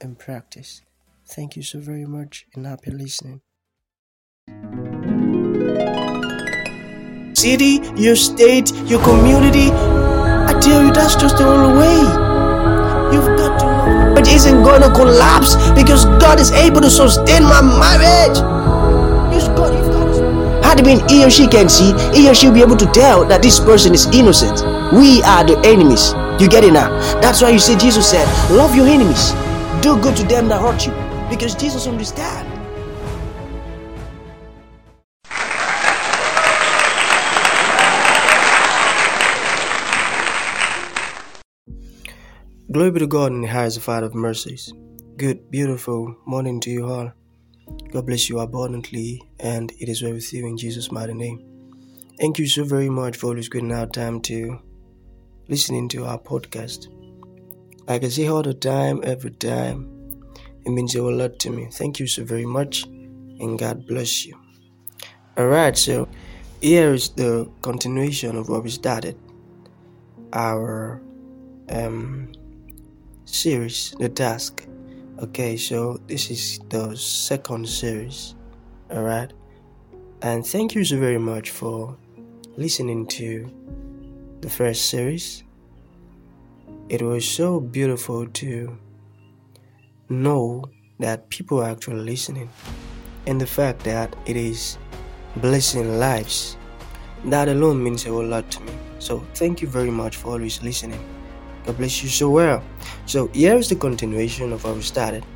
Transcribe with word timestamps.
and 0.00 0.18
practice. 0.18 0.82
Thank 1.26 1.56
you 1.56 1.62
so 1.62 1.80
very 1.80 2.06
much 2.06 2.46
and 2.54 2.66
happy 2.66 2.90
listening. 2.90 3.40
City, 7.34 7.80
your 7.96 8.16
state, 8.16 8.72
your 8.86 9.02
community. 9.02 9.70
I 9.70 10.58
tell 10.60 10.84
you, 10.84 10.92
that's 10.92 11.14
just 11.16 11.36
the 11.36 11.46
only 11.46 11.78
way. 11.78 11.98
You've 13.14 13.36
got 13.38 13.58
to 13.60 13.66
know. 13.66 14.14
It 14.20 14.26
isn't 14.28 14.62
going 14.62 14.82
to 14.82 14.90
collapse 14.90 15.54
because 15.72 16.04
God 16.20 16.40
is 16.40 16.50
able 16.52 16.80
to 16.80 16.90
sustain 16.90 17.42
my 17.42 17.60
marriage. 17.62 18.38
You've 19.32 19.54
got, 19.54 19.72
Had 20.64 20.80
it 20.80 20.84
been 20.84 21.06
he 21.08 21.24
or 21.24 21.30
she 21.30 21.46
can 21.46 21.68
see, 21.68 21.92
he 22.12 22.28
or 22.28 22.34
she 22.34 22.48
will 22.48 22.54
be 22.54 22.62
able 22.62 22.76
to 22.76 22.86
tell 22.86 23.24
that 23.26 23.42
this 23.42 23.60
person 23.60 23.94
is 23.94 24.06
innocent. 24.06 24.62
We 24.92 25.22
are 25.22 25.44
the 25.44 25.60
enemies. 25.64 26.12
You 26.42 26.48
get 26.48 26.64
it 26.64 26.72
now? 26.72 26.90
That's 27.20 27.42
why 27.42 27.50
you 27.50 27.58
see 27.58 27.76
Jesus 27.76 28.08
said, 28.10 28.26
Love 28.50 28.74
your 28.74 28.86
enemies. 28.86 29.32
Do 29.80 30.00
good 30.02 30.16
to 30.16 30.24
them 30.24 30.48
that 30.48 30.60
hurt 30.60 30.86
you. 30.86 30.92
Because 31.30 31.54
Jesus 31.54 31.86
understands. 31.86 32.58
Glory 42.70 42.90
be 42.90 43.00
to 43.00 43.06
God 43.06 43.32
in 43.32 43.40
the 43.40 43.48
highest 43.48 43.80
Father 43.80 44.06
of 44.06 44.14
mercies. 44.14 44.72
Good, 45.16 45.50
beautiful 45.50 46.16
morning 46.26 46.60
to 46.60 46.70
you 46.70 46.86
all. 46.86 47.12
God 47.92 48.06
bless 48.06 48.28
you 48.28 48.40
abundantly, 48.40 49.22
and 49.40 49.72
it 49.78 49.88
is 49.88 50.02
well 50.02 50.12
with 50.12 50.32
you 50.32 50.46
in 50.46 50.56
Jesus' 50.56 50.92
mighty 50.92 51.14
name. 51.14 51.44
Thank 52.18 52.38
you 52.38 52.46
so 52.46 52.64
very 52.64 52.90
much 52.90 53.16
for 53.16 53.28
always 53.28 53.48
getting 53.48 53.72
our 53.72 53.86
time 53.86 54.20
to 54.22 54.58
listening 55.48 55.88
to 55.90 56.04
our 56.04 56.18
podcast. 56.18 56.88
I 57.88 57.98
say 58.08 58.26
all 58.26 58.42
the 58.42 58.52
time, 58.52 59.00
every 59.02 59.30
time, 59.30 59.88
it 60.66 60.70
means 60.70 60.94
a 60.94 61.02
lot 61.02 61.38
to 61.38 61.50
me. 61.50 61.68
Thank 61.72 61.98
you 61.98 62.06
so 62.06 62.22
very 62.22 62.44
much, 62.44 62.84
and 62.84 63.58
God 63.58 63.86
bless 63.86 64.26
you. 64.26 64.38
Alright, 65.38 65.78
so 65.78 66.06
here 66.60 66.92
is 66.92 67.08
the 67.08 67.50
continuation 67.62 68.36
of 68.36 68.50
what 68.50 68.62
we 68.62 68.70
started. 68.70 69.16
Our 70.34 71.00
um 71.70 72.32
series, 73.24 73.94
the 73.98 74.10
task. 74.10 74.66
Okay, 75.20 75.56
so 75.56 75.98
this 76.06 76.30
is 76.30 76.60
the 76.68 76.94
second 76.94 77.68
series. 77.68 78.34
Alright. 78.90 79.32
And 80.20 80.46
thank 80.46 80.74
you 80.74 80.84
so 80.84 80.98
very 80.98 81.18
much 81.18 81.50
for 81.50 81.96
listening 82.56 83.06
to 83.06 83.50
the 84.40 84.50
first 84.50 84.86
series. 84.90 85.42
It 86.88 87.02
was 87.02 87.28
so 87.28 87.60
beautiful 87.60 88.26
to 88.26 88.78
know 90.08 90.64
that 90.98 91.28
people 91.28 91.60
are 91.60 91.68
actually 91.68 92.00
listening 92.00 92.48
and 93.26 93.38
the 93.38 93.46
fact 93.46 93.84
that 93.84 94.16
it 94.24 94.36
is 94.36 94.78
blessing 95.36 95.98
lives. 95.98 96.56
That 97.26 97.48
alone 97.48 97.84
means 97.84 98.06
a 98.06 98.08
whole 98.08 98.24
lot 98.24 98.50
to 98.52 98.62
me. 98.62 98.72
So 99.00 99.18
thank 99.34 99.60
you 99.60 99.68
very 99.68 99.90
much 99.90 100.16
for 100.16 100.28
always 100.32 100.62
listening. 100.62 101.04
God 101.66 101.76
bless 101.76 102.02
you 102.02 102.08
so 102.08 102.30
well. 102.30 102.64
So 103.04 103.28
here's 103.34 103.68
the 103.68 103.76
continuation 103.76 104.50
of 104.54 104.62
how 104.62 104.72
we 104.72 104.80
started. 104.80 105.26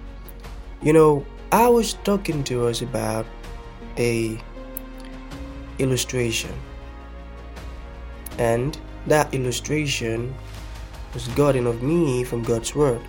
You 0.81 0.95
know, 0.95 1.27
I 1.53 1.69
was 1.69 1.93
talking 2.03 2.43
to 2.45 2.67
us 2.67 2.81
about 2.81 3.27
a 3.99 4.41
illustration. 5.79 6.55
And 8.39 8.79
that 9.07 9.35
illustration 9.35 10.35
was 11.15 11.29
gotten 11.29 11.67
of 11.67 11.83
me 11.83 12.25
from 12.25 12.43
God's 12.43 12.75
word. 12.75 13.01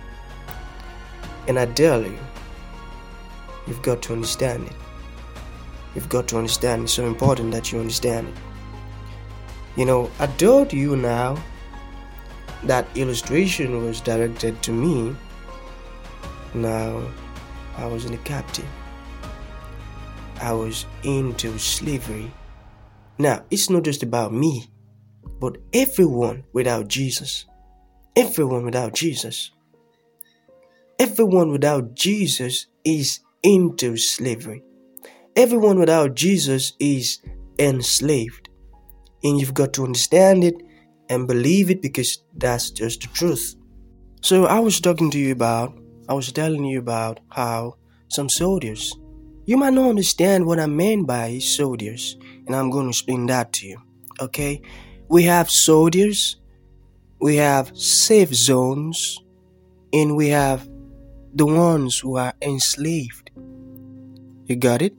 And 1.48 1.58
I 1.58 1.66
tell 1.66 2.02
you, 2.02 2.18
you've 3.66 3.82
got 3.82 4.02
to 4.02 4.12
understand 4.12 4.66
it. 4.66 4.76
You've 5.94 6.08
got 6.08 6.28
to 6.28 6.38
understand. 6.38 6.84
It's 6.84 6.92
so 6.92 7.06
important 7.06 7.52
that 7.52 7.70
you 7.72 7.78
understand 7.78 8.28
it. 8.28 8.34
You 9.76 9.84
know, 9.84 10.10
I 10.18 10.26
told 10.26 10.72
you 10.72 10.96
now 10.96 11.36
that 12.64 12.86
illustration 12.96 13.84
was 13.84 14.00
directed 14.00 14.62
to 14.62 14.72
me. 14.72 15.14
Now, 16.54 17.02
I 17.76 17.86
was 17.86 18.04
in 18.04 18.14
a 18.14 18.18
captive. 18.18 18.68
I 20.40 20.52
was 20.52 20.86
into 21.02 21.58
slavery. 21.58 22.30
Now, 23.18 23.44
it's 23.50 23.70
not 23.70 23.82
just 23.82 24.02
about 24.02 24.32
me, 24.32 24.70
but 25.40 25.58
everyone 25.72 26.44
without 26.52 26.88
Jesus. 26.88 27.46
Everyone 28.16 28.64
without 28.64 28.94
Jesus. 28.94 29.50
Everyone 31.00 31.50
without 31.50 31.94
Jesus 31.94 32.66
is 32.84 33.18
into 33.42 33.96
slavery. 33.96 34.62
Everyone 35.34 35.80
without 35.80 36.14
Jesus 36.14 36.74
is 36.78 37.18
enslaved. 37.58 38.48
And 39.24 39.40
you've 39.40 39.54
got 39.54 39.72
to 39.74 39.84
understand 39.84 40.44
it 40.44 40.54
and 41.08 41.26
believe 41.26 41.70
it 41.70 41.82
because 41.82 42.22
that's 42.36 42.70
just 42.70 43.00
the 43.02 43.08
truth. 43.08 43.56
So 44.22 44.46
I 44.46 44.60
was 44.60 44.80
talking 44.80 45.10
to 45.10 45.18
you 45.18 45.32
about, 45.32 45.76
I 46.08 46.14
was 46.14 46.30
telling 46.30 46.64
you 46.64 46.78
about 46.78 47.18
how 47.30 47.74
some 48.08 48.28
soldiers, 48.28 48.94
you 49.44 49.56
might 49.56 49.74
not 49.74 49.90
understand 49.90 50.46
what 50.46 50.60
I 50.60 50.66
mean 50.66 51.04
by 51.04 51.38
soldiers, 51.38 52.16
and 52.46 52.54
I'm 52.54 52.70
going 52.70 52.84
to 52.84 52.90
explain 52.90 53.26
that 53.26 53.52
to 53.54 53.66
you. 53.66 53.78
Okay? 54.20 54.62
We 55.08 55.24
have 55.24 55.50
soldiers, 55.50 56.36
we 57.24 57.36
have 57.36 57.72
safe 57.74 58.34
zones, 58.34 59.18
and 59.94 60.14
we 60.14 60.28
have 60.28 60.68
the 61.34 61.46
ones 61.46 61.98
who 61.98 62.18
are 62.18 62.34
enslaved. 62.42 63.30
You 64.44 64.56
got 64.56 64.82
it? 64.82 64.92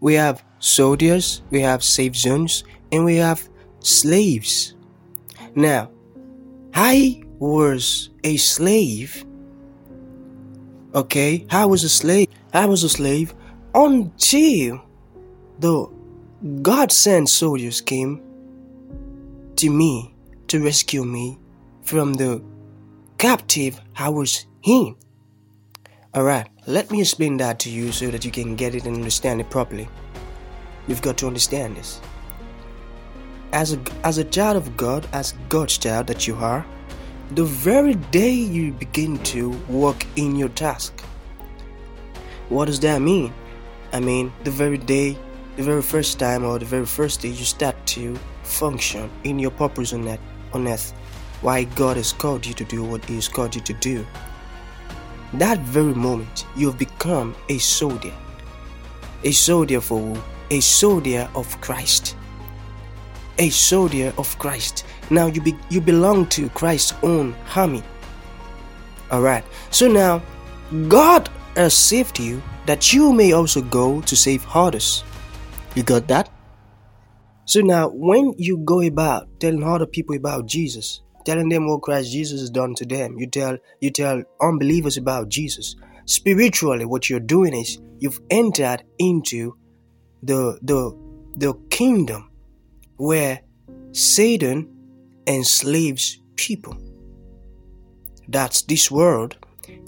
We 0.00 0.14
have 0.14 0.44
soldiers, 0.58 1.42
we 1.50 1.60
have 1.60 1.84
safe 1.84 2.16
zones, 2.16 2.64
and 2.90 3.04
we 3.04 3.14
have 3.18 3.48
slaves. 3.78 4.74
Now, 5.54 5.92
I 6.74 7.22
was 7.38 8.10
a 8.24 8.36
slave. 8.38 9.24
Okay, 10.96 11.46
I 11.48 11.64
was 11.64 11.84
a 11.84 11.88
slave. 11.88 12.26
I 12.52 12.66
was 12.66 12.82
a 12.82 12.88
slave 12.88 13.36
until 13.72 14.82
the 15.60 15.86
God 16.60 16.90
sent 16.90 17.28
soldiers 17.28 17.80
came 17.80 18.20
to 19.54 19.70
me 19.70 20.12
to 20.48 20.60
rescue 20.60 21.04
me 21.04 21.38
from 21.88 22.12
the 22.12 22.42
captive 23.16 23.80
I 23.96 24.10
was 24.10 24.44
in. 24.62 24.94
Alright, 26.14 26.48
let 26.66 26.90
me 26.90 27.00
explain 27.00 27.38
that 27.38 27.58
to 27.60 27.70
you 27.70 27.92
so 27.92 28.10
that 28.10 28.26
you 28.26 28.30
can 28.30 28.56
get 28.56 28.74
it 28.74 28.84
and 28.84 28.94
understand 28.94 29.40
it 29.40 29.48
properly. 29.48 29.88
You've 30.86 31.00
got 31.00 31.16
to 31.18 31.26
understand 31.26 31.76
this 31.76 32.02
as 33.52 33.72
a, 33.72 33.80
as 34.04 34.18
a 34.18 34.24
child 34.24 34.58
of 34.58 34.76
God, 34.76 35.08
as 35.14 35.32
God's 35.48 35.78
child 35.78 36.08
that 36.08 36.26
you 36.26 36.34
are, 36.36 36.66
the 37.30 37.44
very 37.44 37.94
day 37.94 38.32
you 38.32 38.72
begin 38.72 39.18
to 39.24 39.52
work 39.68 40.04
in 40.16 40.36
your 40.36 40.50
task. 40.50 41.00
What 42.50 42.66
does 42.66 42.80
that 42.80 43.00
mean? 43.00 43.32
I 43.94 44.00
mean, 44.00 44.30
the 44.44 44.50
very 44.50 44.76
day, 44.76 45.16
the 45.56 45.62
very 45.62 45.80
first 45.80 46.18
time, 46.18 46.44
or 46.44 46.58
the 46.58 46.66
very 46.66 46.84
first 46.84 47.22
day 47.22 47.28
you 47.28 47.44
start 47.46 47.76
to 47.86 48.14
function 48.42 49.10
in 49.24 49.38
your 49.38 49.52
purpose 49.52 49.94
on 49.94 50.06
earth, 50.06 50.20
on 50.52 50.68
earth 50.68 50.92
why 51.40 51.64
God 51.64 51.96
has 51.96 52.12
called 52.12 52.46
you 52.46 52.54
to 52.54 52.64
do 52.64 52.84
what 52.84 53.04
He 53.04 53.16
has 53.16 53.28
called 53.28 53.54
you 53.54 53.60
to 53.62 53.72
do. 53.74 54.06
That 55.34 55.58
very 55.60 55.94
moment, 55.94 56.46
you 56.56 56.68
have 56.68 56.78
become 56.78 57.34
a 57.48 57.58
soldier. 57.58 58.14
A 59.24 59.32
soldier 59.32 59.80
for 59.80 59.98
who? 59.98 60.20
A 60.50 60.60
soldier 60.60 61.28
of 61.34 61.60
Christ 61.60 62.16
a 63.38 63.50
soldier 63.50 64.12
of 64.18 64.38
Christ. 64.38 64.84
Now 65.10 65.26
you 65.26 65.40
be, 65.40 65.56
you 65.70 65.80
belong 65.80 66.26
to 66.26 66.48
Christ's 66.50 66.94
own 67.02 67.34
army. 67.54 67.82
All 69.10 69.22
right. 69.22 69.44
So 69.70 69.88
now 69.88 70.22
God 70.88 71.30
has 71.56 71.74
saved 71.74 72.18
you 72.18 72.42
that 72.66 72.92
you 72.92 73.12
may 73.12 73.32
also 73.32 73.62
go 73.62 74.00
to 74.02 74.16
save 74.16 74.46
others. 74.54 75.04
You 75.74 75.82
got 75.82 76.08
that? 76.08 76.30
So 77.46 77.60
now 77.60 77.88
when 77.88 78.34
you 78.36 78.58
go 78.58 78.80
about 78.82 79.28
telling 79.40 79.62
other 79.62 79.86
people 79.86 80.16
about 80.16 80.46
Jesus, 80.46 81.00
telling 81.28 81.50
them 81.50 81.68
what 81.68 81.82
Christ 81.82 82.10
Jesus 82.10 82.40
has 82.40 82.50
done 82.50 82.74
to 82.76 82.86
them, 82.86 83.18
you 83.18 83.26
tell 83.26 83.58
you 83.80 83.90
tell 83.90 84.22
unbelievers 84.40 84.96
about 84.96 85.28
Jesus. 85.28 85.76
spiritually 86.08 86.86
what 86.86 87.10
you're 87.10 87.20
doing 87.20 87.54
is 87.54 87.78
you've 87.98 88.20
entered 88.30 88.82
into 88.98 89.54
the 90.22 90.58
the 90.62 90.80
the 91.36 91.52
kingdom 91.70 92.30
where 92.96 93.40
Satan 93.92 94.56
enslaves 95.26 96.18
people. 96.36 96.76
That's 98.26 98.62
this 98.62 98.90
world. 98.90 99.36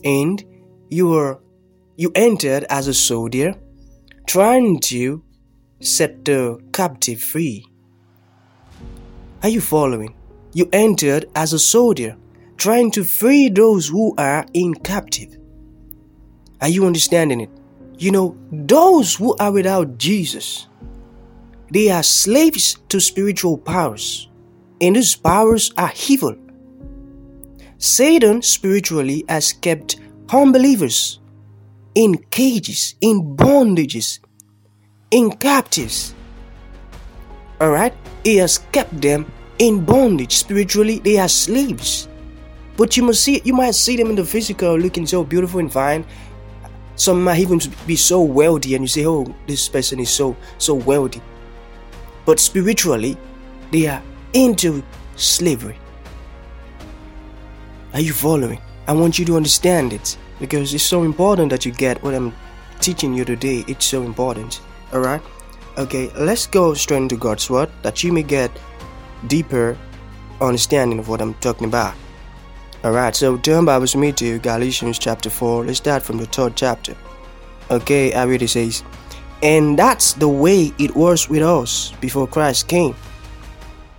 And 0.04 0.44
you 0.90 1.08
were 1.08 1.40
you 1.96 2.12
entered 2.14 2.64
as 2.68 2.86
a 2.86 2.94
soldier 2.94 3.54
trying 4.26 4.80
to 4.92 5.22
set 5.80 6.24
the 6.24 6.60
captive 6.72 7.20
free. 7.22 7.64
Are 9.42 9.48
you 9.48 9.62
following? 9.62 10.19
You 10.52 10.68
entered 10.72 11.26
as 11.34 11.52
a 11.52 11.58
soldier 11.58 12.16
trying 12.56 12.90
to 12.92 13.04
free 13.04 13.48
those 13.48 13.88
who 13.88 14.14
are 14.18 14.44
in 14.52 14.74
captive. 14.74 15.38
Are 16.60 16.68
you 16.68 16.86
understanding 16.86 17.40
it? 17.40 17.50
You 17.98 18.10
know, 18.10 18.36
those 18.50 19.14
who 19.14 19.36
are 19.36 19.52
without 19.52 19.96
Jesus, 19.96 20.66
they 21.70 21.90
are 21.90 22.02
slaves 22.02 22.76
to 22.88 23.00
spiritual 23.00 23.56
powers, 23.56 24.28
and 24.80 24.96
these 24.96 25.14
powers 25.14 25.72
are 25.78 25.92
evil. 26.08 26.36
Satan 27.78 28.42
spiritually 28.42 29.24
has 29.28 29.52
kept 29.52 29.96
unbelievers 30.30 31.20
in 31.94 32.18
cages, 32.30 32.94
in 33.00 33.36
bondages, 33.36 34.18
in 35.10 35.30
captives. 35.32 36.14
Alright? 37.60 37.94
He 38.24 38.36
has 38.36 38.58
kept 38.72 39.00
them 39.00 39.30
in 39.60 39.84
bondage. 39.84 40.36
Spiritually, 40.36 40.98
they 40.98 41.18
are 41.18 41.28
slaves. 41.28 42.08
But 42.76 42.96
you 42.96 43.04
must 43.04 43.22
see 43.22 43.40
you 43.44 43.52
might 43.52 43.74
see 43.74 43.96
them 43.96 44.08
in 44.08 44.16
the 44.16 44.24
physical 44.24 44.76
looking 44.76 45.06
so 45.06 45.22
beautiful 45.22 45.60
and 45.60 45.72
fine. 45.72 46.04
Some 46.96 47.22
might 47.22 47.38
even 47.38 47.60
be 47.86 47.96
so 47.96 48.20
wealthy 48.22 48.74
and 48.74 48.84
you 48.84 48.88
say, 48.88 49.06
Oh, 49.06 49.32
this 49.46 49.68
person 49.68 50.00
is 50.00 50.10
so 50.10 50.36
so 50.58 50.74
wealthy. 50.74 51.22
But 52.24 52.40
spiritually, 52.40 53.16
they 53.70 53.86
are 53.86 54.02
into 54.32 54.82
slavery. 55.16 55.78
Are 57.92 58.00
you 58.00 58.12
following? 58.12 58.60
I 58.88 58.92
want 58.92 59.18
you 59.18 59.24
to 59.26 59.36
understand 59.36 59.92
it 59.92 60.16
because 60.38 60.72
it's 60.72 60.84
so 60.84 61.02
important 61.02 61.50
that 61.50 61.66
you 61.66 61.72
get 61.72 62.02
what 62.02 62.14
I'm 62.14 62.34
teaching 62.80 63.12
you 63.12 63.24
today. 63.24 63.64
It's 63.68 63.84
so 63.84 64.02
important. 64.02 64.60
Alright? 64.92 65.22
Okay, 65.76 66.10
let's 66.16 66.46
go 66.46 66.72
straight 66.74 66.98
into 66.98 67.16
God's 67.16 67.50
Word 67.50 67.70
that 67.82 68.02
you 68.02 68.12
may 68.12 68.22
get 68.22 68.50
deeper 69.26 69.76
understanding 70.40 70.98
of 70.98 71.08
what 71.08 71.20
I'm 71.20 71.34
talking 71.34 71.66
about. 71.66 71.94
Alright, 72.84 73.14
so 73.14 73.36
turn 73.36 73.66
Bibles 73.66 73.94
with 73.94 74.00
me 74.00 74.12
to 74.12 74.38
Galatians 74.38 74.98
chapter 74.98 75.28
4. 75.28 75.66
Let's 75.66 75.78
start 75.78 76.02
from 76.02 76.16
the 76.16 76.26
third 76.26 76.56
chapter. 76.56 76.96
Okay, 77.70 78.12
I 78.14 78.24
read 78.24 78.42
it 78.42 78.48
says, 78.48 78.82
And 79.42 79.78
that's 79.78 80.14
the 80.14 80.28
way 80.28 80.72
it 80.78 80.96
was 80.96 81.28
with 81.28 81.42
us 81.42 81.92
before 82.00 82.26
Christ 82.26 82.68
came. 82.68 82.94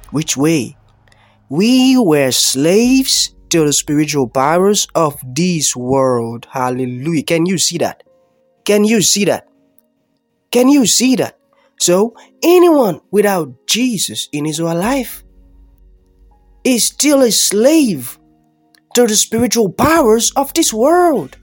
Which 0.10 0.36
way? 0.36 0.76
We 1.50 1.98
were 1.98 2.32
slaves 2.32 3.36
to 3.50 3.66
the 3.66 3.74
spiritual 3.74 4.28
powers 4.28 4.88
of 4.96 5.22
this 5.24 5.76
world. 5.76 6.48
Hallelujah. 6.50 7.24
Can 7.24 7.46
you 7.46 7.58
see 7.58 7.78
that? 7.78 8.04
Can 8.66 8.84
you 8.84 9.02
see 9.02 9.26
that? 9.26 9.48
Can 10.52 10.70
you 10.70 10.86
see 10.86 11.16
that? 11.18 11.38
So, 11.82 12.16
anyone 12.44 13.02
without 13.10 13.66
Jesus 13.66 14.30
in 14.32 14.46
his 14.46 14.60
or 14.60 14.76
life 14.76 15.24
is 16.64 16.86
still 16.86 17.24
a 17.24 17.32
slave 17.32 18.20
to 18.94 19.08
the 19.08 19.16
spiritual 19.16 19.72
powers 19.72 20.32
of 20.36 20.54
this 20.54 20.72
world. 20.72 21.38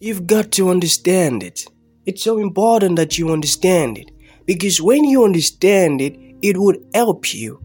You've 0.00 0.26
got 0.26 0.50
to 0.52 0.70
understand 0.70 1.42
it. 1.42 1.66
It's 2.06 2.22
so 2.22 2.38
important 2.38 2.96
that 2.96 3.18
you 3.18 3.32
understand 3.32 3.98
it 3.98 4.10
because 4.46 4.80
when 4.80 5.04
you 5.04 5.24
understand 5.24 6.00
it, 6.00 6.16
it 6.40 6.56
would 6.56 6.78
help 6.94 7.34
you 7.34 7.60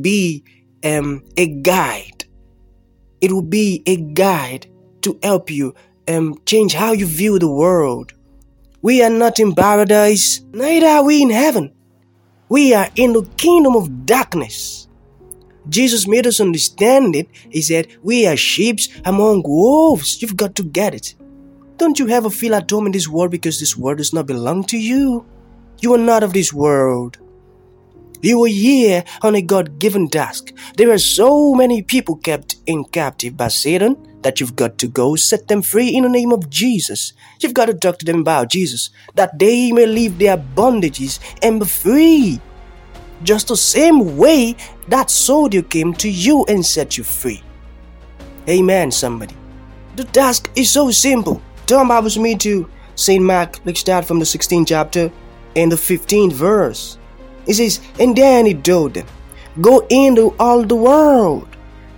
be 0.00 0.42
um, 0.84 1.22
a 1.36 1.46
guide. 1.46 2.24
It 3.20 3.30
will 3.30 3.42
be 3.42 3.84
a 3.86 3.96
guide 3.98 4.66
to 5.02 5.16
help 5.22 5.48
you 5.48 5.74
um, 6.08 6.40
change 6.44 6.74
how 6.74 6.90
you 6.90 7.06
view 7.06 7.38
the 7.38 7.48
world. 7.48 8.14
We 8.82 9.00
are 9.02 9.10
not 9.10 9.38
in 9.38 9.54
paradise, 9.54 10.40
neither 10.52 10.88
are 10.88 11.04
we 11.04 11.22
in 11.22 11.30
heaven. 11.30 11.72
We 12.48 12.74
are 12.74 12.88
in 12.96 13.12
the 13.12 13.22
kingdom 13.36 13.76
of 13.76 14.04
darkness. 14.04 14.88
Jesus 15.68 16.08
made 16.08 16.26
us 16.26 16.40
understand 16.40 17.14
it. 17.14 17.28
He 17.48 17.62
said, 17.62 17.86
We 18.02 18.26
are 18.26 18.36
sheep 18.36 18.80
among 19.04 19.44
wolves. 19.44 20.20
You've 20.20 20.36
got 20.36 20.56
to 20.56 20.64
get 20.64 20.94
it. 20.94 21.14
Don't 21.76 21.98
you 21.98 22.08
ever 22.10 22.28
feel 22.28 22.56
at 22.56 22.68
home 22.68 22.86
in 22.86 22.92
this 22.92 23.06
world 23.06 23.30
because 23.30 23.60
this 23.60 23.76
world 23.76 23.98
does 23.98 24.12
not 24.12 24.26
belong 24.26 24.64
to 24.64 24.78
you? 24.78 25.24
You 25.80 25.94
are 25.94 25.98
not 25.98 26.24
of 26.24 26.32
this 26.32 26.52
world. 26.52 27.18
You 28.20 28.44
are 28.44 28.48
here 28.48 29.04
on 29.22 29.36
a 29.36 29.42
God 29.42 29.78
given 29.78 30.08
task. 30.08 30.52
There 30.76 30.90
are 30.90 30.98
so 30.98 31.54
many 31.54 31.82
people 31.82 32.16
kept 32.16 32.56
in 32.66 32.84
captive 32.84 33.36
by 33.36 33.48
Satan 33.48 33.96
that 34.22 34.40
you've 34.40 34.56
got 34.56 34.78
to 34.78 34.88
go 34.88 35.16
set 35.16 35.48
them 35.48 35.62
free 35.62 35.88
in 35.88 36.02
the 36.04 36.08
name 36.08 36.32
of 36.32 36.48
Jesus. 36.50 37.12
You've 37.40 37.54
got 37.54 37.66
to 37.66 37.74
talk 37.74 37.98
to 37.98 38.04
them 38.04 38.20
about 38.20 38.50
Jesus 38.50 38.90
that 39.14 39.38
they 39.38 39.72
may 39.72 39.86
leave 39.86 40.18
their 40.18 40.36
bondages 40.36 41.18
and 41.42 41.60
be 41.60 41.66
free. 41.66 42.40
Just 43.22 43.48
the 43.48 43.56
same 43.56 44.16
way 44.16 44.56
that 44.88 45.10
soldier 45.10 45.62
came 45.62 45.94
to 45.94 46.10
you 46.10 46.44
and 46.46 46.64
set 46.64 46.98
you 46.98 47.04
free. 47.04 47.42
Amen, 48.48 48.90
somebody. 48.90 49.36
The 49.96 50.04
task 50.04 50.50
is 50.56 50.70
so 50.70 50.90
simple. 50.90 51.40
Turn 51.66 51.86
Bibles 51.86 52.18
me 52.18 52.36
to 52.38 52.68
St. 52.96 53.22
Mark. 53.22 53.60
Let's 53.64 53.80
start 53.80 54.04
from 54.04 54.18
the 54.18 54.24
16th 54.24 54.66
chapter 54.66 55.12
and 55.54 55.70
the 55.70 55.76
15th 55.76 56.32
verse. 56.32 56.98
It 57.46 57.54
says, 57.54 57.80
And 58.00 58.16
then 58.16 58.46
he 58.46 58.54
told 58.54 58.94
them, 58.94 59.06
Go 59.60 59.86
into 59.90 60.34
all 60.40 60.64
the 60.64 60.74
world 60.74 61.51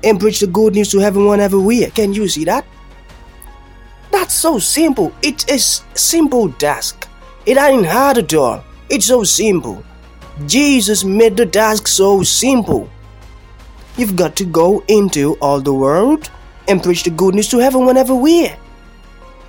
and 0.05 0.21
preach 0.21 0.41
the 0.41 0.47
good 0.47 0.75
news 0.75 0.91
to 0.91 1.01
everyone 1.01 1.41
everywhere. 1.41 1.91
Can 1.91 2.13
you 2.13 2.29
see 2.29 2.45
that? 2.45 2.65
That's 4.13 4.35
so 4.35 4.59
simple. 4.59 5.13
It 5.23 5.51
is 5.51 5.83
simple 5.95 6.53
task. 6.53 7.09
It 7.47 7.57
ain't 7.59 7.87
hard 7.87 8.19
at 8.19 8.35
all. 8.35 8.65
It's 8.89 9.07
so 9.07 9.25
simple. 9.25 9.83
Jesus 10.47 11.05
made 11.05 11.37
the 11.37 11.47
task 11.47 11.89
so 11.89 12.23
simple. 12.23 12.89
You've 13.97 14.17
got 14.17 14.37
to 14.37 14.45
go 14.45 14.83
into 14.89 15.35
all 15.41 15.61
the 15.61 15.75
world 15.75 16.31
and 16.69 16.83
preach 16.83 17.05
the 17.05 17.11
good 17.11 17.35
news 17.35 17.49
to 17.51 17.61
everyone 17.61 17.97
everywhere. 17.97 18.57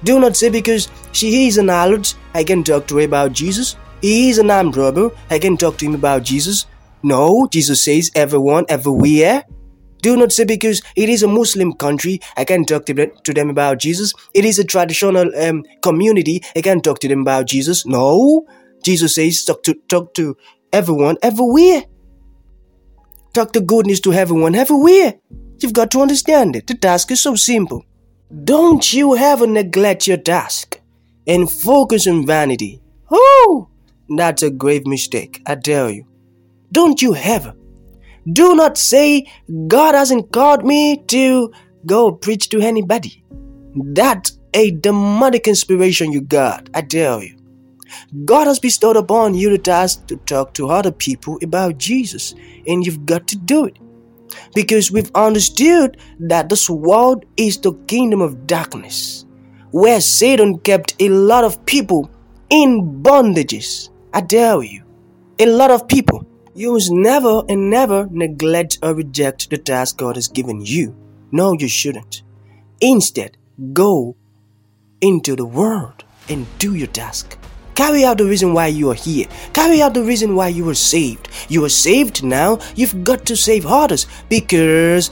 Do 0.03 0.19
not 0.19 0.35
say 0.35 0.49
because 0.49 0.89
she 1.13 1.47
is 1.47 1.57
an 1.57 1.67
harlot, 1.67 2.15
I 2.33 2.43
can 2.43 2.63
talk 2.63 2.87
to 2.87 2.97
her 2.97 3.05
about 3.05 3.33
Jesus. 3.33 3.75
He 4.01 4.29
is 4.29 4.37
an 4.37 4.51
armed 4.51 4.77
robber. 4.77 5.09
I 5.29 5.39
can 5.39 5.57
talk 5.57 5.77
to 5.77 5.85
him 5.85 5.95
about 5.95 6.23
Jesus. 6.23 6.67
No, 7.01 7.47
Jesus 7.47 7.81
says 7.81 8.11
everyone, 8.13 8.65
everywhere. 8.69 9.43
Do 10.05 10.15
not 10.15 10.31
say 10.31 10.45
because 10.45 10.83
it 10.95 11.09
is 11.09 11.23
a 11.23 11.27
Muslim 11.27 11.73
country, 11.73 12.19
I 12.37 12.45
can't 12.45 12.67
talk 12.67 12.85
to 12.85 12.93
them, 12.93 13.49
about 13.49 13.79
Jesus. 13.79 14.13
It 14.35 14.45
is 14.45 14.59
a 14.59 14.63
traditional 14.63 15.35
um, 15.35 15.63
community, 15.81 16.43
I 16.55 16.61
can't 16.61 16.83
talk 16.83 16.99
to 16.99 17.07
them 17.07 17.21
about 17.21 17.47
Jesus. 17.47 17.87
No, 17.87 18.45
Jesus 18.83 19.15
says 19.15 19.43
talk 19.43 19.63
to 19.63 19.73
talk 19.89 20.13
to 20.13 20.37
everyone, 20.71 21.17
everywhere. 21.23 21.85
Talk 23.33 23.53
the 23.53 23.61
goodness 23.61 23.99
to 24.01 24.13
everyone, 24.13 24.53
everywhere. 24.53 25.15
You've 25.57 25.73
got 25.73 25.89
to 25.93 26.01
understand 26.01 26.55
it. 26.55 26.67
The 26.67 26.75
task 26.75 27.09
is 27.09 27.23
so 27.23 27.33
simple. 27.33 27.83
Don't 28.43 28.93
you 28.93 29.17
ever 29.17 29.47
neglect 29.47 30.05
your 30.05 30.17
task 30.17 30.79
and 31.25 31.51
focus 31.51 32.05
on 32.05 32.27
vanity. 32.27 32.79
Oh, 33.09 33.69
that's 34.07 34.43
a 34.43 34.51
grave 34.51 34.85
mistake, 34.85 35.41
I 35.47 35.55
tell 35.55 35.89
you. 35.89 36.05
Don't 36.71 37.01
you 37.01 37.15
ever. 37.15 37.55
Do 38.31 38.55
not 38.55 38.77
say, 38.77 39.31
God 39.67 39.93
hasn't 39.93 40.31
called 40.31 40.65
me 40.65 41.03
to 41.07 41.51
go 41.85 42.11
preach 42.11 42.49
to 42.49 42.59
anybody. 42.59 43.23
That's 43.75 44.39
a 44.53 44.71
demonic 44.71 45.47
inspiration 45.47 46.11
you 46.11 46.21
got, 46.21 46.69
I 46.73 46.81
tell 46.81 47.21
you. 47.21 47.37
God 48.25 48.47
has 48.47 48.59
bestowed 48.59 48.97
upon 48.97 49.35
you 49.35 49.49
the 49.49 49.57
task 49.57 50.07
to 50.07 50.17
talk 50.17 50.53
to 50.55 50.69
other 50.69 50.91
people 50.91 51.37
about 51.43 51.77
Jesus, 51.77 52.33
and 52.65 52.85
you've 52.85 53.05
got 53.05 53.27
to 53.27 53.37
do 53.37 53.65
it. 53.65 53.77
Because 54.55 54.91
we've 54.91 55.11
understood 55.13 55.97
that 56.19 56.49
this 56.49 56.69
world 56.69 57.25
is 57.37 57.59
the 57.59 57.73
kingdom 57.87 58.21
of 58.21 58.47
darkness, 58.47 59.25
where 59.71 60.01
Satan 60.01 60.57
kept 60.59 60.95
a 60.99 61.09
lot 61.09 61.43
of 61.43 61.63
people 61.65 62.09
in 62.49 63.03
bondages. 63.03 63.89
I 64.13 64.21
tell 64.21 64.63
you, 64.63 64.83
a 65.37 65.45
lot 65.45 65.69
of 65.69 65.87
people. 65.87 66.25
You 66.57 66.71
must 66.71 66.89
never 66.89 67.43
and 67.49 67.69
never 67.69 68.07
neglect 68.09 68.79
or 68.81 68.93
reject 68.95 69.49
the 69.49 69.57
task 69.57 69.97
God 69.97 70.15
has 70.15 70.29
given 70.29 70.61
you. 70.65 70.95
No, 71.29 71.51
you 71.51 71.67
shouldn't. 71.67 72.23
Instead, 72.79 73.35
go 73.73 74.15
into 75.01 75.35
the 75.35 75.43
world 75.43 76.05
and 76.29 76.47
do 76.57 76.75
your 76.75 76.87
task. 76.87 77.37
Carry 77.75 78.05
out 78.05 78.19
the 78.19 78.25
reason 78.25 78.53
why 78.53 78.67
you 78.67 78.89
are 78.89 78.93
here. 78.93 79.27
Carry 79.51 79.81
out 79.81 79.93
the 79.93 80.03
reason 80.05 80.33
why 80.33 80.47
you 80.47 80.63
were 80.63 80.75
saved. 80.75 81.27
You 81.49 81.65
are 81.65 81.69
saved 81.69 82.23
now. 82.23 82.59
You've 82.73 83.03
got 83.03 83.25
to 83.25 83.35
save 83.35 83.65
others 83.65 84.07
because 84.29 85.11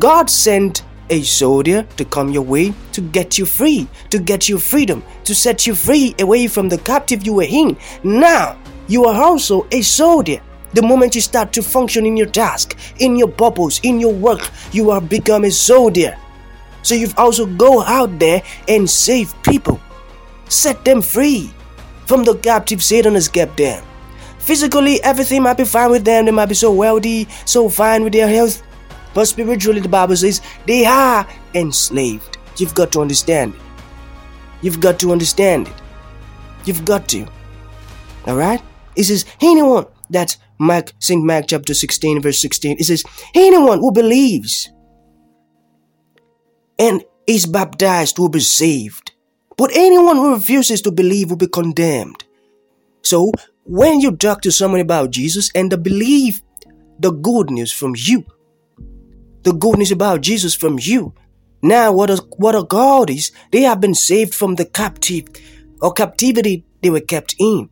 God 0.00 0.28
sent 0.28 0.82
a 1.08 1.22
soldier 1.22 1.84
to 1.98 2.04
come 2.04 2.30
your 2.30 2.42
way 2.42 2.74
to 2.94 3.00
get 3.00 3.38
you 3.38 3.46
free, 3.46 3.86
to 4.10 4.18
get 4.18 4.48
you 4.48 4.58
freedom, 4.58 5.04
to 5.22 5.36
set 5.36 5.68
you 5.68 5.76
free 5.76 6.16
away 6.18 6.48
from 6.48 6.68
the 6.68 6.78
captive 6.78 7.24
you 7.24 7.34
were 7.34 7.48
in. 7.48 7.76
Now, 8.02 8.58
you 8.88 9.04
are 9.04 9.22
also 9.22 9.68
a 9.70 9.82
soldier. 9.82 10.42
The 10.72 10.82
moment 10.82 11.14
you 11.14 11.20
start 11.20 11.52
to 11.54 11.62
function 11.62 12.06
in 12.06 12.16
your 12.16 12.28
task, 12.28 12.76
in 12.98 13.16
your 13.16 13.28
purpose, 13.28 13.80
in 13.82 13.98
your 13.98 14.12
work, 14.12 14.50
you 14.72 14.90
are 14.90 15.00
become 15.00 15.44
a 15.44 15.50
soldier. 15.50 16.16
So 16.82 16.94
you've 16.94 17.18
also 17.18 17.46
go 17.46 17.82
out 17.82 18.18
there 18.18 18.42
and 18.68 18.88
save 18.88 19.34
people. 19.42 19.80
Set 20.48 20.84
them 20.84 21.02
free 21.02 21.52
from 22.06 22.24
the 22.24 22.36
captive 22.36 22.82
Satan 22.82 23.14
has 23.14 23.28
kept 23.28 23.56
them. 23.56 23.84
Physically, 24.38 25.02
everything 25.02 25.42
might 25.42 25.56
be 25.56 25.64
fine 25.64 25.90
with 25.90 26.04
them. 26.04 26.24
They 26.24 26.30
might 26.30 26.48
be 26.48 26.54
so 26.54 26.72
wealthy, 26.72 27.28
so 27.44 27.68
fine 27.68 28.02
with 28.02 28.12
their 28.12 28.28
health. 28.28 28.62
But 29.12 29.26
spiritually, 29.26 29.80
the 29.80 29.88
Bible 29.88 30.16
says 30.16 30.40
they 30.66 30.86
are 30.86 31.26
enslaved. 31.54 32.38
You've 32.56 32.74
got 32.74 32.92
to 32.92 33.00
understand. 33.00 33.54
You've 34.62 34.80
got 34.80 34.98
to 35.00 35.12
understand 35.12 35.68
it. 35.68 35.74
You've 36.64 36.84
got 36.84 37.08
to. 37.08 37.26
Alright? 38.26 38.62
It 38.96 39.04
says, 39.04 39.24
anyone, 39.40 39.86
that's 40.10 40.38
Mark, 40.60 40.92
St. 40.98 41.24
Mark 41.24 41.46
chapter 41.48 41.72
16, 41.72 42.20
verse 42.20 42.40
16. 42.40 42.76
It 42.78 42.84
says, 42.84 43.02
anyone 43.34 43.78
who 43.78 43.92
believes 43.92 44.70
and 46.78 47.02
is 47.26 47.46
baptized 47.46 48.18
will 48.18 48.28
be 48.28 48.40
saved. 48.40 49.12
But 49.56 49.70
anyone 49.74 50.16
who 50.16 50.34
refuses 50.34 50.82
to 50.82 50.92
believe 50.92 51.30
will 51.30 51.38
be 51.38 51.46
condemned. 51.46 52.24
So, 53.02 53.32
when 53.64 54.00
you 54.00 54.16
talk 54.16 54.42
to 54.42 54.52
someone 54.52 54.80
about 54.80 55.10
Jesus 55.10 55.50
and 55.54 55.72
they 55.72 55.76
believe 55.76 56.42
the 56.98 57.10
good 57.10 57.50
news 57.50 57.72
from 57.72 57.94
you, 57.96 58.24
the 59.42 59.52
good 59.52 59.78
news 59.78 59.92
about 59.92 60.20
Jesus 60.20 60.54
from 60.54 60.78
you, 60.78 61.14
now 61.62 61.92
what 61.92 62.10
a, 62.10 62.16
what 62.36 62.54
a 62.54 62.64
God 62.64 63.08
is, 63.08 63.32
they 63.52 63.62
have 63.62 63.80
been 63.80 63.94
saved 63.94 64.34
from 64.34 64.56
the 64.56 64.64
captive 64.66 65.24
or 65.80 65.92
captivity 65.92 66.64
they 66.82 66.90
were 66.90 67.00
kept 67.00 67.34
in. 67.38 67.70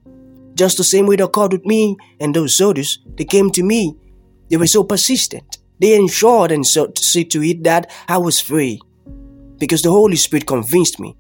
Just 0.58 0.76
the 0.76 0.82
same 0.82 1.06
way 1.06 1.14
they 1.14 1.26
called 1.28 1.52
with 1.52 1.64
me 1.64 1.96
and 2.18 2.34
those 2.34 2.56
soldiers, 2.56 2.98
they 3.16 3.24
came 3.24 3.50
to 3.52 3.62
me. 3.62 3.94
They 4.50 4.56
were 4.56 4.66
so 4.66 4.82
persistent. 4.82 5.58
They 5.80 5.94
ensured 5.94 6.50
and 6.50 6.66
so 6.66 6.88
to 6.88 7.00
see 7.00 7.24
to 7.26 7.42
it 7.44 7.62
that 7.62 7.92
I 8.08 8.18
was 8.18 8.40
free. 8.40 8.80
Because 9.58 9.82
the 9.82 9.92
Holy 9.92 10.16
Spirit 10.16 10.48
convinced 10.48 10.98
me. 10.98 11.16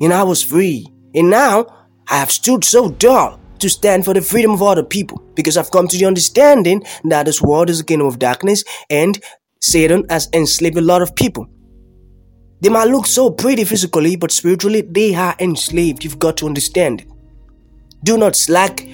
And 0.00 0.14
I 0.14 0.22
was 0.22 0.42
free. 0.42 0.86
And 1.14 1.28
now 1.28 1.66
I 2.08 2.16
have 2.16 2.30
stood 2.30 2.64
so 2.64 2.90
tall 2.92 3.38
to 3.58 3.68
stand 3.68 4.06
for 4.06 4.14
the 4.14 4.22
freedom 4.22 4.52
of 4.52 4.62
other 4.62 4.84
people 4.84 5.22
because 5.34 5.58
I've 5.58 5.70
come 5.70 5.86
to 5.88 5.98
the 5.98 6.06
understanding 6.06 6.82
that 7.04 7.26
this 7.26 7.42
world 7.42 7.68
is 7.68 7.80
a 7.80 7.84
kingdom 7.84 8.06
of 8.06 8.18
darkness 8.18 8.64
and 8.88 9.22
Satan 9.60 10.06
has 10.08 10.30
enslaved 10.32 10.78
a 10.78 10.80
lot 10.80 11.02
of 11.02 11.14
people. 11.14 11.46
They 12.62 12.70
might 12.70 12.88
look 12.88 13.04
so 13.04 13.30
pretty 13.30 13.64
physically, 13.64 14.16
but 14.16 14.32
spiritually 14.32 14.80
they 14.80 15.14
are 15.14 15.36
enslaved. 15.38 16.04
You've 16.04 16.18
got 16.18 16.38
to 16.38 16.46
understand. 16.46 17.04
Do 18.02 18.16
not 18.16 18.34
slack 18.34 18.86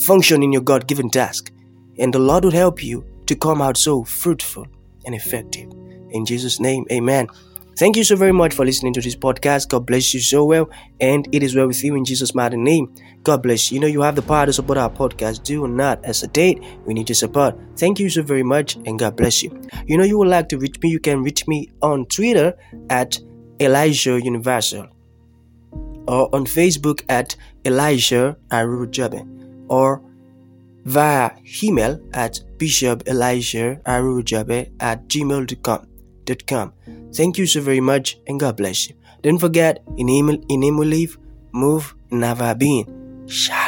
function 0.00 0.42
in 0.42 0.52
your 0.52 0.62
God 0.62 0.88
given 0.88 1.10
task, 1.10 1.52
and 1.98 2.12
the 2.12 2.18
Lord 2.18 2.44
will 2.44 2.50
help 2.50 2.82
you 2.82 3.04
to 3.26 3.36
come 3.36 3.62
out 3.62 3.76
so 3.76 4.02
fruitful 4.02 4.66
and 5.04 5.14
effective. 5.14 5.70
In 6.10 6.24
Jesus' 6.24 6.58
name, 6.58 6.84
amen. 6.90 7.28
Thank 7.76 7.96
you 7.96 8.02
so 8.02 8.16
very 8.16 8.32
much 8.32 8.54
for 8.54 8.64
listening 8.64 8.92
to 8.94 9.00
this 9.00 9.14
podcast. 9.14 9.68
God 9.68 9.86
bless 9.86 10.12
you 10.12 10.18
so 10.18 10.44
well, 10.44 10.68
and 11.00 11.28
it 11.30 11.44
is 11.44 11.54
well 11.54 11.68
with 11.68 11.84
you 11.84 11.94
in 11.94 12.04
Jesus' 12.04 12.34
mighty 12.34 12.56
name. 12.56 12.92
God 13.22 13.44
bless 13.44 13.70
you. 13.70 13.76
You 13.76 13.80
know, 13.80 13.86
you 13.86 14.00
have 14.00 14.16
the 14.16 14.22
power 14.22 14.46
to 14.46 14.52
support 14.52 14.78
our 14.78 14.90
podcast. 14.90 15.44
Do 15.44 15.68
not 15.68 16.04
hesitate. 16.04 16.60
We 16.84 16.94
need 16.94 17.08
your 17.08 17.14
support. 17.14 17.56
Thank 17.76 18.00
you 18.00 18.10
so 18.10 18.22
very 18.22 18.42
much, 18.42 18.74
and 18.86 18.98
God 18.98 19.14
bless 19.16 19.44
you. 19.44 19.62
You 19.86 19.98
know, 19.98 20.04
you 20.04 20.18
would 20.18 20.26
like 20.26 20.48
to 20.48 20.58
reach 20.58 20.80
me, 20.82 20.90
you 20.90 20.98
can 20.98 21.22
reach 21.22 21.46
me 21.46 21.70
on 21.80 22.06
Twitter 22.06 22.54
at 22.90 23.20
Elisha 23.60 24.20
Universal 24.20 24.88
or 26.08 26.34
on 26.34 26.46
Facebook 26.46 27.04
at 27.08 27.36
Elisha 27.64 28.36
Arowojobe 28.50 29.22
or 29.68 30.02
via 30.84 31.30
email 31.62 32.00
at 32.14 32.40
Bishop 32.56 33.02
Elisha 33.06 33.76
Arowojobe 33.86 34.70
at 34.80 35.06
gmail.com. 35.06 36.72
Thank 37.14 37.38
you 37.38 37.46
so 37.46 37.60
very 37.60 37.80
much 37.80 38.18
and 38.26 38.40
God 38.40 38.56
bless 38.56 38.88
you. 38.88 38.94
Don't 39.22 39.38
forget, 39.38 39.82
in 39.96 40.08
him, 40.08 40.30
in 40.48 40.62
him 40.62 40.78
we 40.78 40.86
live, 40.86 41.18
move, 41.52 41.94
have 42.10 42.40
our. 42.40 42.56
Shalom. 43.26 43.67